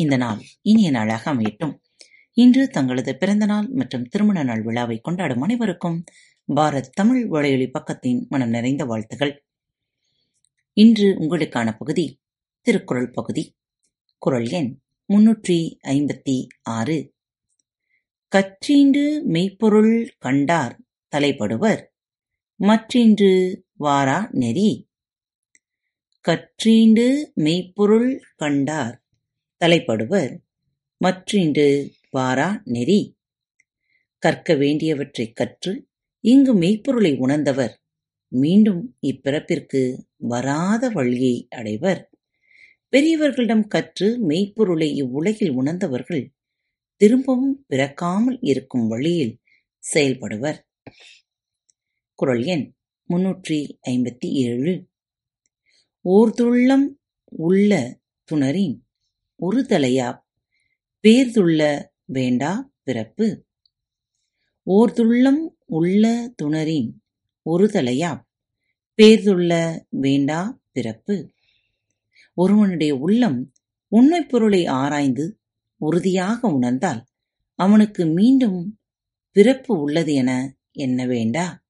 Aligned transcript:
இந்த 0.00 0.16
நாள் 0.16 0.40
இனிய 0.62 0.90
நாளாக 0.90 1.34
அமையட்டும். 1.34 1.74
இன்று 2.32 2.68
தங்களது 2.68 3.16
பிறந்த 3.16 3.46
நாள் 3.46 3.68
மற்றும் 3.68 4.04
திருமண 4.04 4.42
நாள் 4.42 4.62
விழாவை 4.62 5.00
கொண்டாடும் 5.00 5.40
அனைவருக்கும் 5.40 6.04
பாரத் 6.54 6.92
தமிழ் 6.92 7.28
வலையொலி 7.30 7.70
பக்கத்தின் 7.70 8.28
மனம் 8.28 8.48
நிறைந்த 8.48 8.84
வாழ்த்துகள். 8.84 9.44
இன்று 10.72 11.06
உங்களுக்கான 11.18 11.76
பகுதி 11.78 12.20
திருக்குறள் 12.60 13.10
பகுதி. 13.10 13.56
குறள் 14.18 14.48
எண் 14.48 14.78
முன்னூற்றி 15.08 15.76
ஐம்பத்தி 15.88 16.46
ஆறு. 16.62 17.14
கற்றீண்டு 18.36 19.22
மெய்ப்பொருள் 19.22 20.14
கண்டார் 20.18 20.80
தலைப்படுவர். 21.16 21.82
மற்றின்று 22.60 23.62
வாரா 23.72 24.28
நெறி. 24.30 24.88
கற்றீண்டு 26.28 27.32
மெய்ப்பொருள் 27.34 28.20
கண்டார் 28.36 28.99
தலைப்படுவர். 29.64 30.38
மற்றின்று 31.04 31.90
வாரா 32.10 32.62
நெறி. 32.64 33.18
கற்க 34.18 34.54
வேண்டியவற்றைக் 34.54 35.32
கற்று 35.32 35.88
இங்கு 36.20 36.54
மெய்ப்பொருளை 36.54 37.16
உணர்ந்தவர். 37.16 37.82
மீண்டும் 38.28 38.96
இப்பிறப்பிற்கு 39.02 40.02
வராத 40.16 40.88
வழியை 40.88 41.46
அடைவர். 41.50 42.10
பெரியவர்களிடம் 42.96 43.66
கற்று 43.66 44.18
மெய்ப்பொருளை 44.28 44.94
இவ்வுலகில் 44.94 45.50
உணர்ந்தவர்கள் 45.50 46.34
திரும்பவும் 46.96 47.64
பிறக்காமல் 47.68 48.38
இருக்கும் 48.40 48.88
வழியில் 48.88 49.38
செயல்படுவர். 49.94 50.58
குரல் 52.14 52.44
எண் 52.44 52.74
முன்னூற்றி 53.08 53.78
ஐம்பத்தி 53.88 54.26
ஏழு. 54.26 54.88
ஓர்துள்ளம் 56.04 56.86
உள்ள 57.24 58.00
துணரின் 58.32 58.88
உறுதலையா? 59.40 60.18
பேர்துள்ள 61.02 61.84
வேண்டா 62.04 62.70
பிறப்பு. 62.82 63.44
ஓர்துள்ளம் 64.66 65.48
உள்ள 65.66 66.34
துணரின் 66.42 66.92
ஒருதலையா 67.50 68.20
பேர்துள்ள 69.02 69.80
வேண்டா 69.88 70.60
பிறப்பு. 70.72 71.30
ஒருவனுடைய 72.34 72.96
உள்ளம் 72.96 73.52
உண்மைப் 73.88 74.28
பொருளை 74.28 74.66
ஆராய்ந்து 74.66 75.40
உறுதியாக 75.76 76.48
உணர்ந்தால் 76.48 77.04
அவனுக்கு 77.54 78.06
மீண்டும் 78.06 78.78
பிறப்பு 79.32 79.80
உள்ளது 79.80 80.14
என 80.14 80.56
எண்ண 80.72 81.06
வேண்டா? 81.06 81.62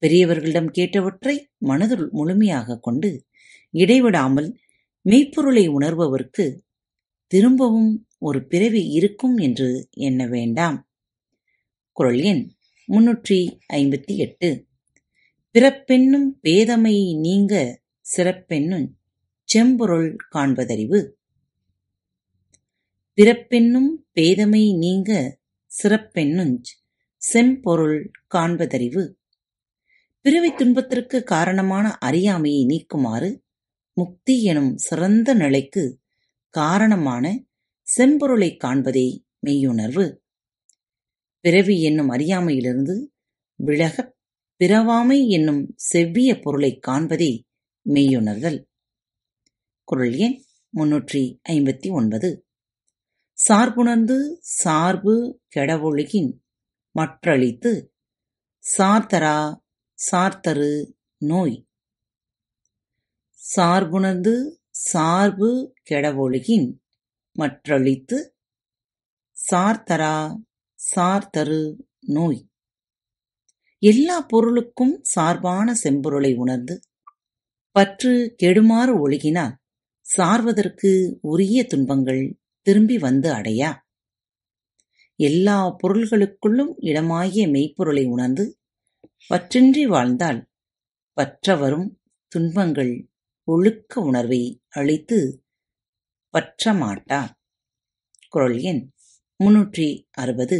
பெரியவர்களிடம் 0.00 0.70
கேட்டவற்றை 0.78 1.44
மனதுள் 1.60 2.10
முழுமையாக 2.10 2.78
கொண்டு 2.78 3.24
இடைவிடாமல் 3.70 4.58
மெய்ப்பொருளை 5.08 5.68
உணர்பவர்க்கு 5.68 6.60
திரும்பவும் 7.26 8.08
ஒரு 8.18 8.46
பிறவி 8.46 8.88
இருக்கும் 8.88 9.36
என்று 9.36 9.88
எண்ண 9.90 10.26
வேண்டாம். 10.26 10.88
குறள் 11.92 12.18
எண் 12.18 12.54
முன்னூற்றி 12.88 13.58
ஐம்பத்தி 13.72 14.16
எட்டு. 14.16 14.66
பிறப்பென்னும் 15.52 16.28
பேதமை 16.42 17.18
நீங்க 17.18 17.80
சிறப்பென்னும் 18.16 18.88
செம்பொருள் 19.44 20.16
காண்பதறிவு. 20.34 21.08
பிறப்பென்னும் 23.16 23.90
பேதமை 24.14 24.76
நீங்க 24.76 25.38
சிறப்பென்னும் 25.82 26.60
செம்பொருள் 27.16 28.10
காண்பதறிவு. 28.34 29.12
பிறவி 30.20 30.52
துன்பத்திற்கு 30.52 31.22
காரணமான 31.22 31.90
அறியாமையை 31.90 32.66
நீக்குமாறு 32.66 33.44
முக்தி 33.98 34.42
எனும் 34.42 34.76
சிறந்த 34.76 35.34
நிலைக்கு 35.34 36.00
காரணமான 36.48 37.44
செம்பொருளைக் 37.96 38.56
காண்பதே 38.56 39.24
மெய்யுணர்வு. 39.46 40.16
பிறவி 41.40 41.82
என்னும் 41.82 42.08
அறியாமையிலிருந்து 42.08 43.14
விலகப் 43.54 44.16
பிறவாமை 44.58 45.26
என்னும் 45.28 45.72
செவ்விய 45.76 46.38
பொருளைக் 46.38 46.88
காண்பதே 46.88 47.42
மெய்யுணர்தல். 47.84 48.64
குரல் 49.84 50.14
எண் 50.14 50.42
முன்னூற்றி 50.76 51.40
ஐம்பத்தி 51.48 51.90
ஒன்பது. 51.90 52.46
சார்புணர்ந்து 53.32 54.38
சார்பு 54.40 55.40
கெடவொழுகின் 55.56 56.32
மற்றளித்து 56.90 57.94
சார்தரா 58.78 59.56
சார்த்தரு 60.10 60.92
நோய். 61.18 61.65
சார்புணர்ந்து 63.46 64.34
சார்பு 64.86 65.48
கெடவொழுகின் 65.90 66.68
மற்றளித்து 67.36 68.18
சார்தரா 69.36 70.16
சார்தரு 70.78 71.60
நோய். 72.08 72.40
எல்லா 73.82 74.20
பொருளுக்கும் 74.22 74.94
சார்பான 75.02 75.74
செம்பொருளை 75.84 76.34
உணர்ந்து 76.36 76.74
பற்று 77.76 78.12
கெடுமாறு 78.42 78.92
ஒழுகினால் 79.04 79.54
சார்வதற்கு 80.06 80.90
உரிய 81.20 81.64
துன்பங்கள் 81.64 82.22
திரும்பி 82.66 82.98
வந்து 82.98 83.28
அடையா? 83.32 83.70
எல்லா 85.18 85.58
பொருள்களுக்குள்ளும் 85.82 86.72
இடமாகிய 86.80 87.44
மெய்ப்பொருளை 87.50 88.04
உணர்ந்து 88.06 88.44
பற்றின்றி 89.30 89.84
வாழ்ந்தால் 89.86 90.40
பற்றவரும் 91.16 91.88
துன்பங்கள் 92.32 92.94
ஒழுக்க 93.48 94.00
உணர்வை 94.00 94.62
அளித்து 94.68 95.44
பற்றமாட்டா 96.32 97.20
குரல் 98.28 98.58
எண் 98.60 98.90
முன்னூற்றி 99.44 100.06
அறுபது. 100.10 100.58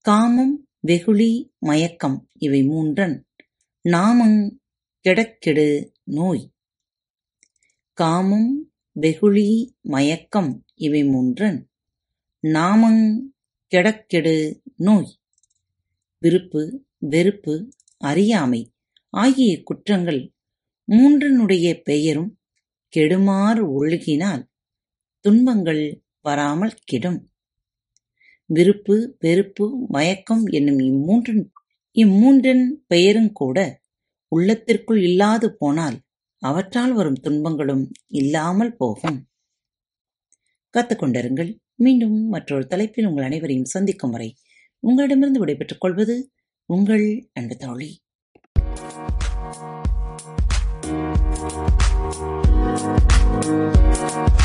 காமம் 0.00 0.68
வெகுளி 0.80 1.54
மயக்கம் 1.58 2.28
இவை 2.38 2.60
மூன்றன் 2.68 3.14
நாமங் 3.88 4.38
கெடக்கெடு 5.04 5.68
நோய். 6.02 6.52
காமம் 7.92 8.72
வெகுளி 8.92 9.76
மயக்கம் 9.80 10.52
இவை 10.74 11.02
மூன்றன் 11.04 11.58
நாமங் 12.42 13.04
கெடக்கெடு 13.72 14.60
நோய். 14.76 15.10
விருப்பு 16.18 16.62
வெறுப்பு 16.98 17.54
அறியாமை 17.98 18.62
ஆகிய 19.10 19.62
குற்றங்கள் 19.62 20.22
மூன்றனுடைய 20.88 21.66
பெயரும் 21.82 22.30
கெடுமாறு 22.94 23.62
ஒழுகினால் 23.78 24.42
துன்பங்கள் 25.24 25.82
வராமல் 26.20 26.74
கெடும். 26.84 27.20
விருப்பு 28.50 28.96
வெறுப்பு 29.18 29.66
மயக்கம் 29.88 30.44
என்னும் 30.46 30.80
இம்மூன்றின் 30.88 31.44
இம்மூன்றின் 31.96 32.64
பெயரும் 32.86 33.32
கூட 33.32 33.58
உள்ளத்திற்குள் 34.32 35.00
இல்லாது 35.02 35.48
போனால் 35.56 35.98
அவற்றால் 36.42 36.92
வரும் 36.92 37.18
துன்பங்களும் 37.20 37.84
இல்லாமல் 38.20 38.76
போகும். 38.76 39.18
கத்துக்கொண்டிருங்கள். 40.74 41.50
மீண்டும் 41.74 42.16
மற்றொரு 42.28 42.64
தலைப்பில் 42.66 43.06
உங்கள் 43.06 43.24
அனைவரையும் 43.24 43.72
சந்திக்கும் 43.74 44.10
வரை 44.10 44.28
உங்களிடமிருந்து 44.82 45.42
விடைபெற்றுக் 45.42 45.80
கொள்வது 45.80 46.16
உங்கள் 46.68 47.06
அன்பு 47.32 47.56
தோழி. 47.56 47.90
Thank 51.42 51.76
you. 54.26 54.41